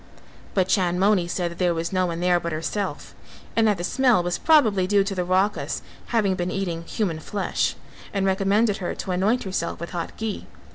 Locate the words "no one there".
1.93-2.39